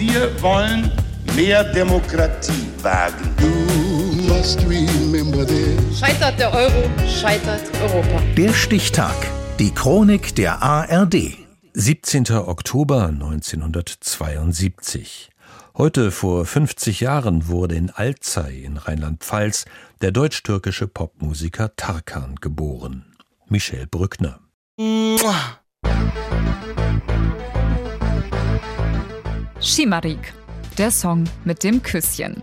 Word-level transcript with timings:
Wir 0.00 0.32
wollen 0.40 0.90
mehr 1.36 1.62
Demokratie 1.62 2.66
wagen. 2.80 3.36
Scheitert 5.94 6.40
der 6.40 6.54
Euro, 6.54 6.88
scheitert 7.06 7.60
Europa. 7.82 8.22
Der 8.34 8.54
Stichtag. 8.54 9.14
Die 9.58 9.74
Chronik 9.74 10.34
der 10.36 10.62
ARD. 10.62 11.36
17. 11.74 12.30
Oktober 12.30 13.08
1972. 13.08 15.28
Heute 15.76 16.12
vor 16.12 16.46
50 16.46 17.00
Jahren 17.00 17.48
wurde 17.48 17.74
in 17.74 17.90
Alzey 17.90 18.64
in 18.64 18.78
Rheinland-Pfalz 18.78 19.66
der 20.00 20.12
deutsch-türkische 20.12 20.88
Popmusiker 20.88 21.76
Tarkan 21.76 22.36
geboren. 22.40 23.04
Michel 23.50 23.86
Brückner. 23.86 24.40
Shimarik. 29.60 30.32
Der 30.78 30.90
Song 30.90 31.24
mit 31.44 31.62
dem 31.62 31.82
Küsschen. 31.82 32.42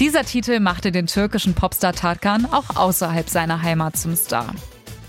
Dieser 0.00 0.24
Titel 0.24 0.58
machte 0.60 0.90
den 0.90 1.06
türkischen 1.06 1.52
Popstar 1.52 1.92
Tarkan 1.92 2.46
auch 2.50 2.76
außerhalb 2.76 3.28
seiner 3.28 3.60
Heimat 3.60 3.96
zum 3.96 4.16
Star. 4.16 4.54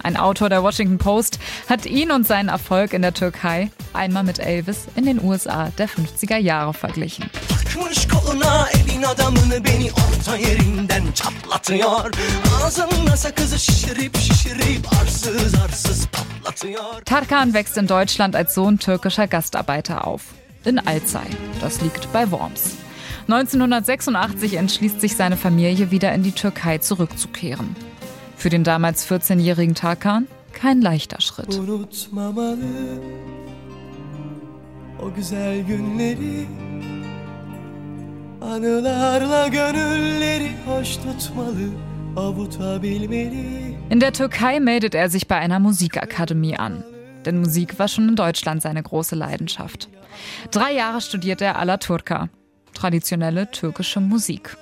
Ein 0.04 0.18
Autor 0.18 0.50
der 0.50 0.62
Washington 0.62 0.98
Post 0.98 1.40
hat 1.70 1.86
ihn 1.86 2.12
und 2.12 2.28
seinen 2.28 2.50
Erfolg 2.50 2.94
in 2.94 3.02
der 3.02 3.14
Türkei 3.14 3.72
einmal 3.94 4.24
mit 4.24 4.40
Elvis 4.40 4.88
in 4.96 5.06
den 5.06 5.24
USA 5.24 5.72
der 5.78 5.88
50er 5.88 6.38
Jahre 6.38 6.74
verglichen. 6.74 7.30
Tarkan 17.06 17.54
wächst 17.54 17.78
in 17.78 17.88
Deutschland 17.88 18.36
als 18.36 18.54
Sohn 18.54 18.80
türkischer 18.80 19.28
Gastarbeiter 19.28 20.06
auf 20.06 20.37
in 20.68 20.80
Alzey. 20.80 21.26
Das 21.62 21.82
liegt 21.82 22.12
bei 22.12 22.30
Worms. 22.30 22.76
1986 23.30 24.56
entschließt 24.56 25.02
sich 25.02 25.16
seine 25.16 25.38
Familie 25.38 25.92
wieder 25.92 26.14
in 26.14 26.24
die 26.24 26.32
Türkei 26.34 26.78
zurückzukehren. 26.78 27.76
Für 28.36 28.50
den 28.50 28.64
damals 28.64 29.10
14-jährigen 29.10 29.76
Tarkan 29.76 30.28
kein 30.54 30.82
leichter 30.82 31.22
Schritt. 31.22 31.54
In 43.90 44.00
der 44.00 44.14
Türkei 44.14 44.60
meldet 44.60 44.96
er 44.96 45.10
sich 45.10 45.28
bei 45.28 45.36
einer 45.36 45.60
Musikakademie 45.60 46.58
an. 46.58 46.84
Denn 47.28 47.42
Musik 47.42 47.78
war 47.78 47.90
schon 47.90 48.08
in 48.08 48.16
Deutschland 48.16 48.62
seine 48.62 48.82
große 48.82 49.14
Leidenschaft. 49.14 49.90
Drei 50.50 50.74
Jahre 50.74 51.02
studiert 51.02 51.42
er 51.42 51.60
Alaturka, 51.60 52.30
traditionelle 52.74 53.52
türkische 53.52 54.00
Musik. 54.00 54.56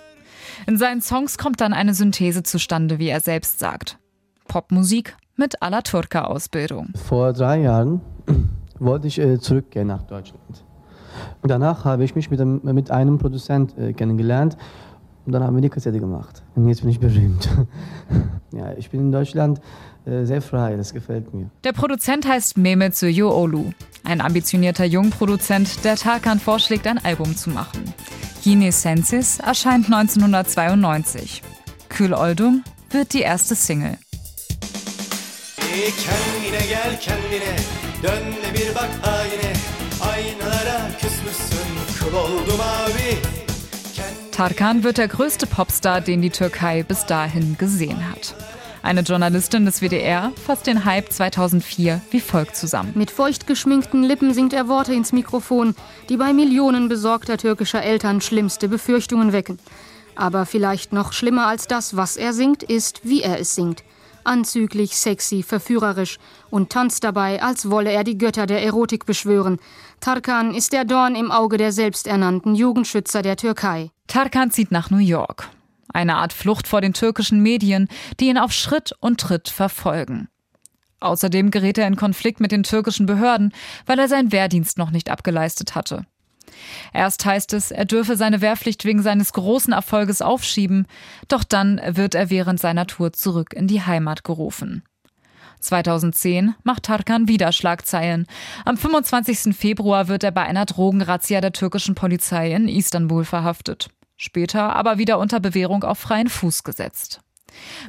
In 0.65 0.75
seinen 0.75 0.99
Songs 0.99 1.37
kommt 1.37 1.61
dann 1.61 1.73
eine 1.73 1.93
Synthese 1.93 2.41
zustande, 2.41 2.97
wie 2.97 3.09
er 3.09 3.19
selbst 3.19 3.59
sagt. 3.59 3.99
Popmusik 4.47 5.15
mit 5.35 5.61
Alaturka-Ausbildung. 5.61 6.89
Vor 7.07 7.33
drei 7.33 7.61
Jahren 7.61 8.01
wollte 8.79 9.07
ich 9.07 9.19
äh, 9.19 9.39
zurückgehen 9.39 9.85
nach 9.85 10.01
Deutschland. 10.01 10.65
Danach 11.43 11.85
habe 11.85 12.03
ich 12.03 12.15
mich 12.15 12.31
mit 12.31 12.41
einem, 12.41 12.61
mit 12.63 12.89
einem 12.89 13.19
Produzent 13.19 13.77
äh, 13.77 13.93
kennengelernt 13.93 14.57
und 15.25 15.31
dann 15.31 15.43
haben 15.43 15.55
wir 15.55 15.61
die 15.61 15.69
Kassette 15.69 15.99
gemacht. 15.99 16.43
Und 16.55 16.67
jetzt 16.67 16.81
bin 16.81 16.89
ich 16.89 16.99
berühmt. 16.99 17.49
ja, 18.51 18.73
ich 18.77 18.89
bin 18.89 19.01
in 19.01 19.11
Deutschland 19.11 19.59
äh, 20.05 20.23
sehr 20.25 20.41
frei, 20.41 20.75
das 20.75 20.93
gefällt 20.93 21.33
mir. 21.33 21.49
Der 21.63 21.73
Produzent 21.73 22.27
heißt 22.27 22.57
Mehmet 22.57 23.01
Olu, 23.01 23.71
ein 24.03 24.21
ambitionierter 24.21 24.85
Jungproduzent, 24.85 25.83
der 25.83 25.95
Tarkan 25.95 26.39
vorschlägt, 26.39 26.85
ein 26.87 27.03
Album 27.03 27.35
zu 27.35 27.49
machen. 27.49 27.93
Yine 28.43 28.71
Sensis 28.71 29.39
erscheint 29.39 29.85
1992. 29.85 31.41
Kül 31.89 32.13
Oldum 32.13 32.63
wird 32.91 33.13
die 33.13 33.21
erste 33.21 33.55
Single. 33.55 33.97
Kendine 35.57 36.63
gel 36.67 36.99
kendine, 37.01 37.55
dön 38.01 38.53
bir 38.53 38.75
bak 38.75 38.89
haline, 39.01 39.53
aynalara 40.01 40.91
küsmüşsün, 41.01 41.99
kıl 41.99 42.17
oldum 42.17 42.59
abi. 42.61 43.44
Tarkan 44.35 44.83
wird 44.83 44.97
der 44.97 45.07
größte 45.07 45.47
Popstar, 45.47 46.01
den 46.01 46.21
die 46.21 46.29
Türkei 46.29 46.83
bis 46.83 47.05
dahin 47.05 47.57
gesehen 47.57 48.11
hat. 48.11 48.35
Eine 48.83 48.99
Journalistin 48.99 49.63
des 49.63 49.79
WDR 49.79 50.33
fasst 50.45 50.67
den 50.67 50.83
Hype 50.83 51.09
2004 51.09 52.01
wie 52.11 52.19
folgt 52.19 52.57
zusammen. 52.57 52.91
Mit 52.95 53.11
feucht 53.11 53.47
geschminkten 53.47 54.03
Lippen 54.03 54.33
singt 54.33 54.51
er 54.51 54.67
Worte 54.67 54.93
ins 54.93 55.13
Mikrofon, 55.13 55.73
die 56.09 56.17
bei 56.17 56.33
Millionen 56.33 56.89
besorgter 56.89 57.37
türkischer 57.37 57.81
Eltern 57.81 58.19
schlimmste 58.19 58.67
Befürchtungen 58.67 59.31
wecken. 59.31 59.57
Aber 60.15 60.45
vielleicht 60.45 60.91
noch 60.91 61.13
schlimmer 61.13 61.47
als 61.47 61.67
das, 61.67 61.95
was 61.95 62.17
er 62.17 62.33
singt, 62.33 62.61
ist, 62.61 63.05
wie 63.05 63.21
er 63.21 63.39
es 63.39 63.55
singt. 63.55 63.85
Anzüglich, 64.25 64.97
sexy, 64.97 65.43
verführerisch 65.43 66.17
und 66.49 66.71
tanzt 66.71 67.05
dabei, 67.05 67.41
als 67.41 67.69
wolle 67.69 67.93
er 67.93 68.03
die 68.03 68.17
Götter 68.17 68.47
der 68.47 68.61
Erotik 68.61 69.05
beschwören. 69.05 69.59
Tarkan 70.01 70.53
ist 70.53 70.73
der 70.73 70.83
Dorn 70.83 71.15
im 71.15 71.31
Auge 71.31 71.55
der 71.55 71.71
selbsternannten 71.71 72.53
Jugendschützer 72.53 73.21
der 73.21 73.37
Türkei. 73.37 73.91
Tarkan 74.07 74.51
zieht 74.51 74.71
nach 74.71 74.89
New 74.89 74.97
York. 74.97 75.49
Eine 75.93 76.17
Art 76.17 76.33
Flucht 76.33 76.67
vor 76.67 76.81
den 76.81 76.93
türkischen 76.93 77.41
Medien, 77.41 77.87
die 78.19 78.27
ihn 78.27 78.37
auf 78.37 78.51
Schritt 78.51 78.93
und 78.99 79.19
Tritt 79.19 79.49
verfolgen. 79.49 80.27
Außerdem 80.99 81.51
gerät 81.51 81.77
er 81.77 81.87
in 81.87 81.95
Konflikt 81.95 82.39
mit 82.39 82.51
den 82.51 82.63
türkischen 82.63 83.05
Behörden, 83.05 83.53
weil 83.85 83.99
er 83.99 84.07
seinen 84.07 84.31
Wehrdienst 84.31 84.77
noch 84.77 84.91
nicht 84.91 85.09
abgeleistet 85.09 85.75
hatte. 85.75 86.05
Erst 86.93 87.25
heißt 87.25 87.53
es, 87.53 87.71
er 87.71 87.85
dürfe 87.85 88.15
seine 88.15 88.41
Wehrpflicht 88.41 88.85
wegen 88.85 89.01
seines 89.01 89.33
großen 89.33 89.73
Erfolges 89.73 90.21
aufschieben, 90.21 90.87
doch 91.27 91.43
dann 91.43 91.81
wird 91.85 92.15
er 92.15 92.29
während 92.29 92.59
seiner 92.59 92.87
Tour 92.87 93.13
zurück 93.13 93.53
in 93.53 93.67
die 93.67 93.81
Heimat 93.81 94.23
gerufen. 94.23 94.83
2010 95.59 96.55
macht 96.63 96.83
Tarkan 96.83 97.27
wieder 97.27 97.51
Schlagzeilen. 97.51 98.27
Am 98.65 98.77
25. 98.77 99.55
Februar 99.55 100.07
wird 100.07 100.23
er 100.23 100.31
bei 100.31 100.43
einer 100.43 100.65
Drogenrazzia 100.65 101.41
der 101.41 101.53
türkischen 101.53 101.95
Polizei 101.95 102.51
in 102.51 102.67
Istanbul 102.67 103.25
verhaftet 103.25 103.89
später 104.17 104.75
aber 104.75 104.97
wieder 104.97 105.19
unter 105.19 105.39
Bewährung 105.39 105.83
auf 105.83 105.99
freien 105.99 106.29
Fuß 106.29 106.63
gesetzt. 106.63 107.21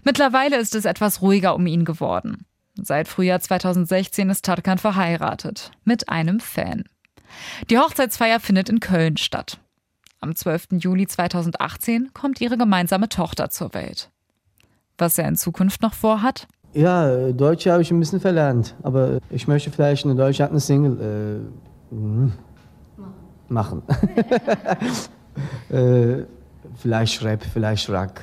Mittlerweile 0.04 0.56
ist 0.56 0.74
es 0.74 0.84
etwas 0.84 1.22
ruhiger 1.22 1.54
um 1.54 1.66
ihn 1.66 1.84
geworden. 1.84 2.46
Seit 2.74 3.08
Frühjahr 3.08 3.40
2016 3.40 4.28
ist 4.30 4.44
Tarkan 4.44 4.78
verheiratet 4.78 5.70
mit 5.84 6.08
einem 6.08 6.40
Fan. 6.40 6.84
Die 7.70 7.78
Hochzeitsfeier 7.78 8.38
findet 8.38 8.68
in 8.68 8.80
Köln 8.80 9.16
statt. 9.16 9.58
Am 10.20 10.34
12. 10.34 10.68
Juli 10.72 11.06
2018 11.06 12.12
kommt 12.12 12.40
ihre 12.40 12.56
gemeinsame 12.56 13.08
Tochter 13.08 13.50
zur 13.50 13.74
Welt. 13.74 14.10
Was 14.98 15.18
er 15.18 15.28
in 15.28 15.36
Zukunft 15.36 15.82
noch 15.82 15.94
vorhat? 15.94 16.46
Ja, 16.72 17.32
Deutsch 17.32 17.66
habe 17.66 17.82
ich 17.82 17.90
ein 17.90 18.00
bisschen 18.00 18.20
verlernt, 18.20 18.74
aber 18.82 19.18
ich 19.30 19.48
möchte 19.48 19.70
vielleicht 19.70 20.04
in 20.04 20.16
Deutschland 20.16 20.50
eine 20.50 20.60
Single 20.60 21.00
äh, 21.00 21.94
hm, 21.94 22.32
machen. 23.48 23.82
Äh, 25.70 26.24
vielleicht 26.80 27.22
Rap, 27.22 27.44
vielleicht 27.52 27.88
Rock. 27.88 28.22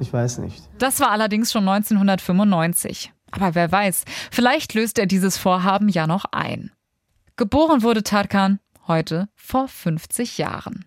Ich 0.00 0.12
weiß 0.12 0.38
nicht. 0.38 0.62
Das 0.78 1.00
war 1.00 1.10
allerdings 1.10 1.52
schon 1.52 1.68
1995. 1.68 3.12
Aber 3.32 3.54
wer 3.54 3.70
weiß, 3.70 4.04
vielleicht 4.30 4.74
löst 4.74 4.98
er 4.98 5.06
dieses 5.06 5.36
Vorhaben 5.36 5.88
ja 5.88 6.06
noch 6.06 6.24
ein. 6.32 6.72
Geboren 7.36 7.82
wurde 7.82 8.02
Tarkan 8.02 8.60
heute 8.86 9.28
vor 9.36 9.68
50 9.68 10.38
Jahren. 10.38 10.84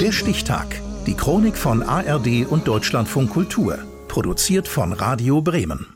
Der 0.00 0.12
Stichtag. 0.12 0.80
Die 1.06 1.14
Chronik 1.14 1.56
von 1.56 1.82
ARD 1.82 2.46
und 2.48 2.66
Deutschlandfunk 2.66 3.30
Kultur. 3.30 3.78
Produziert 4.08 4.68
von 4.68 4.92
Radio 4.92 5.42
Bremen. 5.42 5.86